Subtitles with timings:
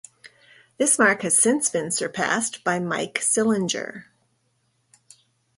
[0.79, 4.05] This mark has since been surpassed by Mike Sillinger.